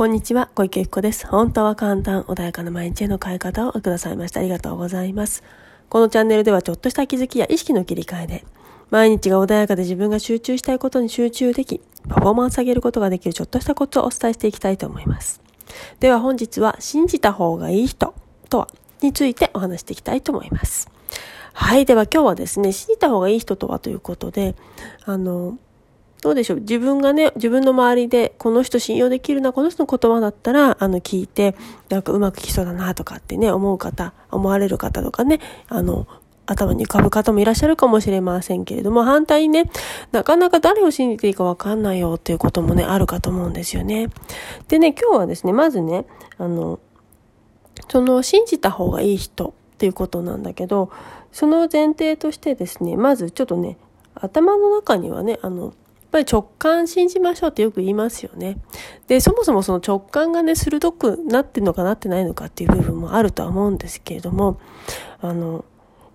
[0.00, 1.26] こんにちは、小池由子です。
[1.26, 4.40] 本当は簡単、穏やかな毎日への変え方をくださいました。
[4.40, 5.42] ありがとうございます。
[5.90, 8.44] このチャンネルではちょっとした気づきや意識の切り替えで、
[8.88, 15.42] 毎日が穏やかで自分が集中したいことに集中でき、パフォーマンス上げることができるちょっとしたコツをお伝えしていきたいと思います。
[15.98, 18.14] では本日は、信じた方がいい人
[18.48, 18.68] とは
[19.02, 20.88] についてお話していきたいと思います。
[21.52, 21.84] はい。
[21.84, 24.54] では今日はですね、信じた方がいい人とはということで、
[25.04, 25.58] あの、
[26.22, 26.60] どうでしょう？
[26.60, 31.54] 自分がね、自分の周りで、この人信用できるな、この人の言葉だったら、あの、聞いて、
[31.88, 36.06] なんかうまくいきそうだな、とかってね、思う方、思われる方とかね、あの、
[36.46, 39.70] 頭に浮かぶ方もいらっしゃるかもしれませんけれども、反対にね、
[40.10, 44.08] なかなか誰を信じていいかわかんないよっていうこともね、あるかと思うんですよね。
[44.68, 46.06] でね、今日はですね、まずね、
[46.38, 46.80] あの、
[47.88, 50.90] その信じた方がいい人っていうことなんだけど、
[51.32, 53.78] その前提としてですね、まずちょっとね、
[54.16, 55.72] 頭の中にはね、あの、
[56.10, 58.58] ぱり直感信じましょうってよく言いますよね。
[59.06, 64.58] で、そもそもその直感がね、鋭くなってんのかなってないのかっていう部分もあるとは思うんですけれども、
[65.20, 65.64] あの、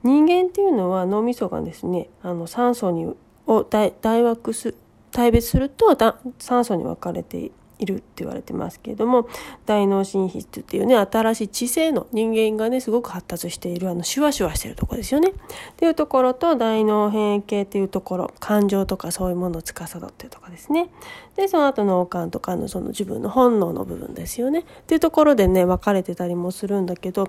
[0.03, 3.16] 人間っていうのは脳みそがですね、あの酸素に
[3.47, 4.75] を大枠す、
[5.11, 5.97] 大別すると
[6.39, 9.28] 酸素に分かれているって言われてますけれども
[9.66, 15.30] 大脳神秘っていうね新しい知性の人間がねすごく発達しているあのシュワシュワしてるとこですよね。
[15.30, 15.34] っ
[15.76, 20.90] ていうところと大脳変形っていうところ感情とかそういうものを司っているとこですね。
[21.36, 24.59] でその後脳幹とかのその自分の本能の部分ですよね。
[24.59, 27.28] っていうところでね分かれてたりもするんだけど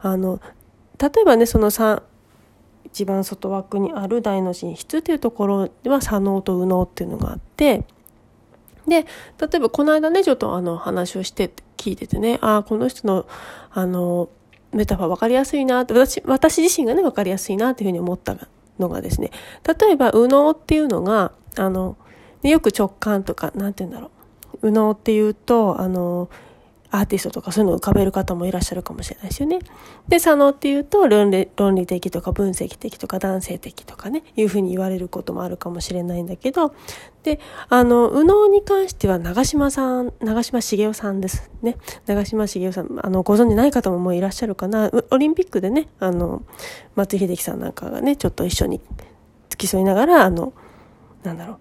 [0.00, 0.40] あの
[1.00, 2.02] 例えばねその3
[2.84, 7.84] 一番外枠にある大脳神質っていうところでは左脳と右脳っていうのがあって
[8.88, 9.06] で、
[9.40, 13.26] 例えばこの間ね、ちょっとあの話をして聞いててね、ああ、この人の、
[13.70, 14.28] あの、
[14.72, 18.36] メタファー分かりやすいなって、私、私自身がね、分かりやすいなっていうふうに思った
[18.78, 19.30] のがですね、
[19.80, 21.96] 例えば、右脳っていうのが、あの、
[22.42, 24.10] よく直感とか、なんて言うんだろ
[24.62, 24.66] う。
[24.66, 26.28] 右脳っていうと、あの、
[26.90, 29.58] アーティストとかそういうのを浮かべる方もいらっしゃるかもしれないですよね。
[30.08, 36.74] で、左脳っていうと論理、論理的とか分析的とか男性的とかね、いうふうに言われることもあるかもしれないんだけど、
[37.22, 41.76] で、あの、右脳に関しては長島さん、長島茂雄さんですね。
[42.06, 44.90] 長島茂雄さん、あの、ご存じない方ももういらっしゃるかな。
[45.10, 46.42] オリンピックでね、あの、
[46.94, 48.80] 松井秀喜さんなんかがね、ちょっと一緒に
[49.50, 50.54] 付き添いながら、あの、
[51.22, 51.58] なんだろ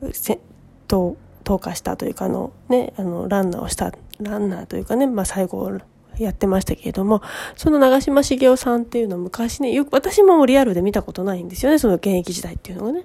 [0.00, 0.40] う、せ
[0.88, 5.78] と、投下したというか、あの、ね、あの、ランナーをしたランナーというかね、まあ最後
[6.18, 7.22] やってましたけれども、
[7.56, 13.02] その長嶋茂雄さんっていうのは昔ね、よく私もリアルで見たことないんですよね、その現役時代っていうのがね。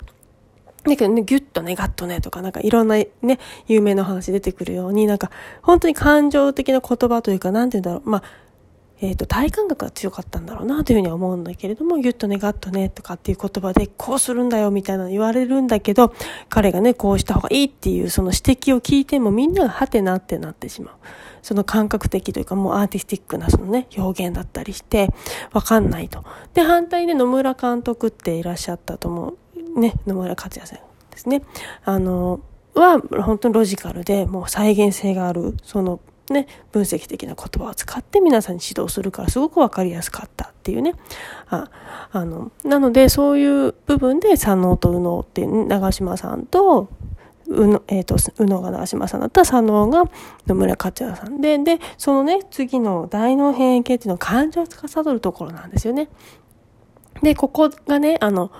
[0.83, 5.29] だけどね、ギュッとね、ガッとね、とか、なんかいろんなね、有名な話出てくるように、なんか、
[5.61, 8.23] 本当に感情的な言葉というか、なんて言うんだろう、まあ、
[9.01, 16.13] え、ー、と、体感覚が強かったんだろうなというふうには思うんだけれども、ギュッとね、ガッとね、とかっていう言葉で、こうするんだよ、みたいなの言われるんだけど、
[16.49, 20.95] 彼がね、こうした方がいいっていう、その指摘を聞いても、みんながハテナってなってしまう。
[21.41, 25.09] その感覚的というか、もうアーティスティックなそのね、表現だったりして、
[25.53, 26.25] わかんないと。
[26.53, 29.35] で、反対で野村監督っていらっしゃったと思
[29.75, 29.79] う。
[29.79, 30.79] ね、野村克也さん
[31.11, 31.43] ですね。
[31.85, 32.41] あの、
[32.75, 35.99] は、本当にロジカルで、もう再現性がある、その
[36.34, 40.94] ね、分析的な言葉を使って皆さんに指導するからすごくわかりやすかったっていうね。
[41.50, 41.69] あ
[42.12, 46.89] あの、なのでそういう部分で左脳と右脳って長島さんと、
[47.47, 50.03] うの、え、ー、と、宇野が長島さんだったら左脳が
[50.45, 56.09] 野村克也さんで、で、そのね、次の大脳変形っていうのは感情を司るところなんですよね。
[57.23, 58.51] で、ここがね、あの、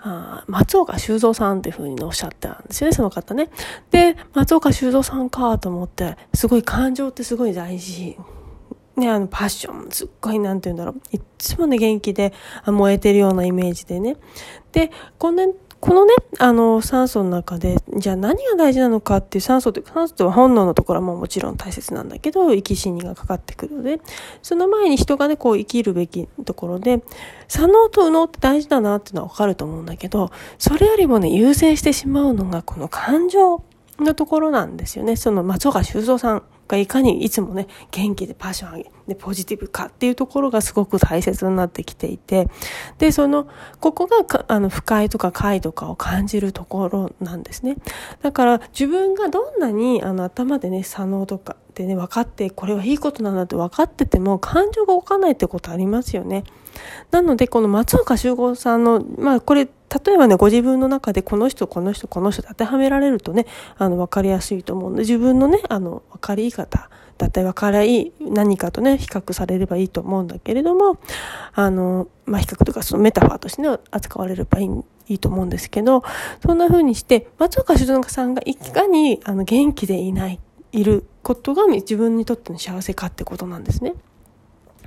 [0.00, 3.50] あ松岡修造さんっていうふうにおっしゃったんですよね、その方ね。
[3.90, 8.16] で、松岡修造さんかと思って、すごい感情ってすごい大事。
[8.96, 11.16] ね、あの、パッション、すっごい、なんて言うんだろう。
[11.16, 12.32] いつもね、元気で
[12.66, 14.16] 燃えてるようなイメージでね。
[14.72, 24.00] で、このこのね、あの、酸素の中で、じゃあ何が大事なのかっていう酸素って、酸素とは本能のところはももちろん大切なんだけど、生き死にがかかってくるので、
[24.42, 27.00] その前に人がね、こう生きるべきところで、
[27.46, 33.62] 左脳と右脳って大事だなっていうのはわかると思うんだけど、それよりもね、優先してしまうのがこの感情
[34.00, 35.14] のところなんですよね。
[35.14, 42.48] その松岡修造さんがいかにいつもね、元気でパッション上げ、で、ポジティブかっていうところがすごく大切になってきていて、
[42.98, 43.48] で、その、
[43.80, 47.76] ここがあの、不快とか快とかを感じるところなんですね。
[48.22, 56.44] だから、自分がどんなに、あの、頭でね、左脳とかでね、分かって、これはいいことなんだって分かってても、感情が起かないってことありますよね。
[57.10, 59.68] なので、この松岡修吾さんの、まあ、これ、
[60.06, 63.46] 例えばね、ご自分の中でこの人、この人、この人当てはめられるとね、
[63.76, 70.98] あの、分かりやすいと思うんで、自分のね、あの、分かり方だったり分からいい何かとね、比較されればいいと思うんだけれども、
[71.54, 74.70] あの、まあ、比較とかそのメタファーとしてね、扱われればいい
[75.08, 76.02] いいと思うんですけど、
[76.44, 80.38] そんな風にして、松岡修造さんがいかにあの元気でいない
[80.72, 83.94] いることが自分にとっての幸せかってことなんですね。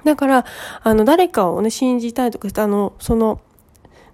[0.03, 0.45] だから、
[0.83, 3.39] あの、誰かをね、信じたいとか、あの、その、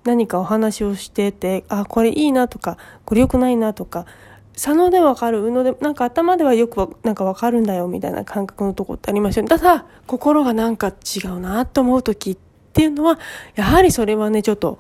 [0.08, 4.06] 何かお話をしてて、あ、これいいなとか、これ良くないなとか、
[4.54, 9.50] 左脳でわかる、右脳で、なんか頭ではよくなんかわかるんだよみたいな感覚のとこってありますよね。
[9.50, 12.38] ただ、心がなんか違うなと思う時っ
[12.74, 13.20] ていうのは、
[13.56, 14.80] やはりそれはね、ちょっと、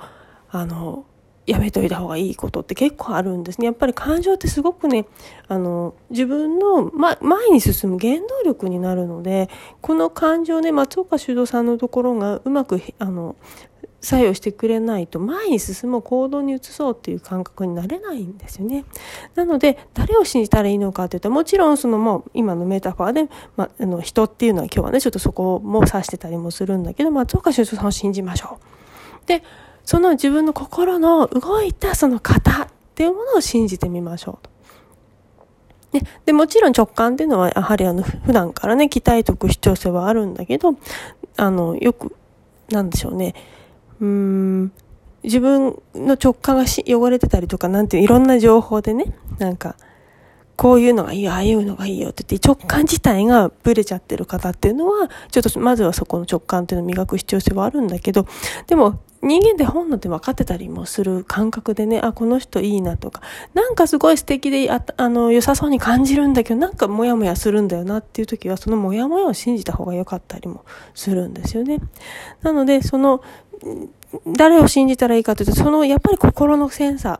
[0.49, 1.03] あの、
[1.45, 3.65] やめといた方がいいことって結構あるんですね。
[3.65, 5.05] やっぱり感情ってすごくね、
[5.47, 9.49] あの、自分の、ま、前に進む原動力になるので、
[9.81, 13.37] この感情ね、松岡修造さんのところがうまく、あの、
[14.01, 18.85] 作用してくれないと前に進む行動に移そうっていう感覚になれないんですよね。
[19.35, 28.59] なので誰を信じたらいいのかというともちろんそのもう今のメタファーで、 まああの人っていうのは今日はねちょっとそこも指してたりもするんだけど松岡修造さんを信じましょ
[29.23, 29.27] う。
[29.27, 29.43] で
[29.83, 34.57] その自分の心の動いたその型っていうものを信じてみましょうと。
[36.25, 40.75] でもちろん直感っていうのはやはりあの普段からね期待とく主張性はあるんだけど
[41.37, 42.15] あのよく
[42.69, 43.33] なんでしょうね
[43.99, 44.71] うん、
[45.23, 49.75] 自分の直感が汚れてたりとか、なんていういろんな情報でね、なんか、
[50.55, 58.25] こういうのがいいよ、ああいうのがいいよって言って、直感自体がブレちゃってる方っていうのは、ちょっとまずはそこの直感っていうのを磨く必要性はあるんだけど、
[58.65, 63.21] でも人間って本能って分かってたりもする感覚でね、あ、この人いいなとか、
[63.53, 71.79] なんかすごい素敵でああの良さそうに感じるんだけど、なんかモヤモヤするんだよなっていう時は、そのモヤモヤを信じた方が良かったりもするんですよね。
[72.41, 73.21] なので、その
[74.27, 77.19] 誰を信じたらいいかというと、そのやっぱり心のセンサー、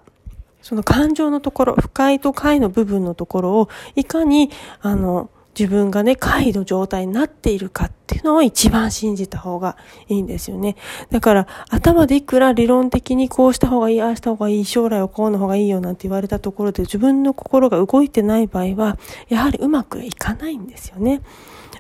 [0.62, 4.52] その感情のところ、不快と快の部分のところを、いかに、
[4.82, 9.76] あの、自分がね、快の状態になっているかっていうのを一番信じた方が
[10.08, 10.76] いいんですよね。
[11.10, 19.00] だから、頭でいくら理論的にこうした方がいい、ああした方がいい、将来はこうの方がいいよなんて言われたところで自分の心が動いてない場合は、
[19.30, 21.22] やはりうまくいかないんですよね。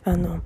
[0.04, 0.42] あの、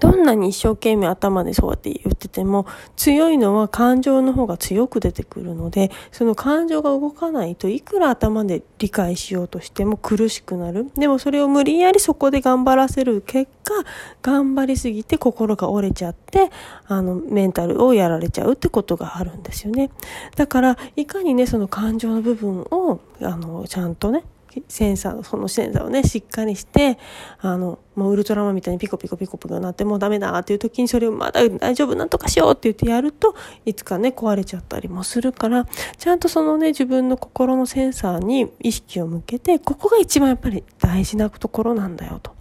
[0.00, 2.66] どんなに一生懸命頭でそうやって言ってても、
[2.96, 10.90] 強いのは感情の方が強く出てくるので、その感情が動かないといくら頭で理解しようとしても苦しくなる。
[10.94, 13.74] でもそれを無理やりそこで頑張らせる結果、
[14.22, 16.50] 頑張りすぎて心が折れちゃって、
[16.86, 19.90] あの、メンタルをやられちゃうってことがあるんですよね。
[20.36, 24.24] だから、いかにね、その感情の部分を、あの、ちゃんとね、
[24.68, 26.98] センサー、そのセンサーをね、しっかりして、
[27.40, 35.66] あの、もうウルトラマンみたいにピコピコピコピコなってもうダメだっていう時にそれをまだ大丈夫なんとかしようって言ってやると、いつかね、壊れちゃったりもするから、
[35.98, 42.35] ちゃんとそのね、自分の心のセンサーに意識を向けて、ここが一番やっぱり大事なところなんだよと。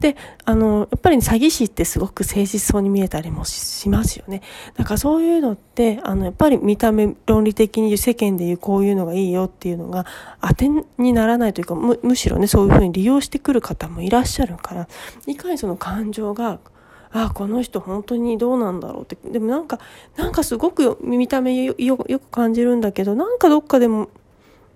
[0.00, 4.42] で、あの、やっぱり、詐欺師ってすごく誠実そうに見えたりもしますよね。
[4.76, 10.06] だからそういうのって、あの、やっぱり見た目論理的に世間でいうこういうのがいいよっていうのが
[10.40, 10.68] 当て
[10.98, 14.88] にならないというか、むむしろね、そういうふうに利用してくる方もいらっしゃるから、
[15.26, 16.60] いかにその感情が、
[17.10, 19.16] ああこの人本当にどうなんだろうって。
[19.30, 19.80] でもなんか、
[20.16, 24.10] なんかすごく見た目よよく感じるんだけど、なんかどっかでも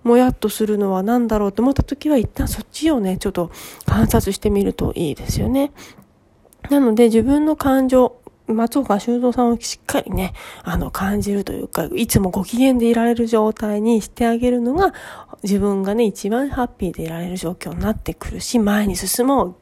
[0.03, 3.51] もやっとするのは何だろうと思った時は一旦そっちをね、ちょっと
[3.85, 5.71] 観察してみるといいですよね。
[6.69, 8.17] なので自分の感情、
[8.47, 10.33] 松岡修造さんをしっかりね、
[10.63, 14.93] あの、感じるというか、いつもご機嫌でいられる状態にしてあげるのが、
[15.43, 19.55] 自分がね、一番ハッピーでいられる状況になってくるし、前に進もう。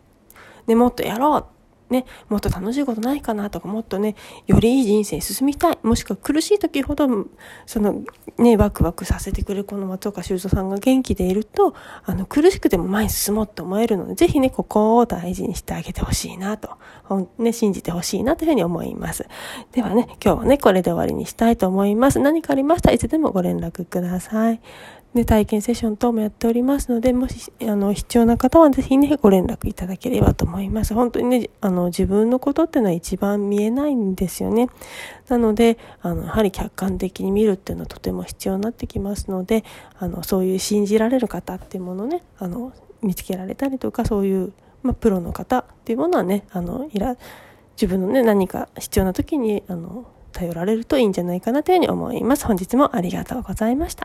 [0.67, 1.45] ね、もっとやろう
[1.91, 4.15] ね、もっと楽しいことないかなとか、もっとね、
[4.47, 5.77] よりいい人生に進みたい。
[5.83, 7.07] もしくは苦しい時ほど、
[7.65, 8.01] その、
[8.37, 16.69] ね、ワクワクさせてくれるこの松岡修造さんが元気でいると、あの、苦しくても前に進もうと思えるので、ぜひね、ここを大事にしてあげてほしいなと、
[17.03, 19.27] ほんね、信じてほしいなというふうに思います。
[19.73, 22.19] ではね、今日はね、これで終わりにしたいと思います。
[22.19, 24.61] 何かありましたらいつでもご連絡ください。
[25.13, 30.93] ね、体験セッション等もやっておりますので、もし、あの、必要な方はぜひね、ご連絡いただければと思います。
[30.93, 34.69] 本当にね、あの、自分のことっていうのは一番見えないんですよね。
[35.27, 39.65] なので、あの、やはり客観的に見るっていうのはとても必要になってきますので、
[39.99, 47.17] あの、そういう信じられる方っていうものね、あの、見つけられたりとか、そういう、まあ、プロの方っていうものはね、あの、いら、
[47.75, 52.45] 自分のね、何か必要な時に、あの、頼られるといいんじゃないかなというふうに思います。
[52.45, 53.99] 本日もありがとうございました。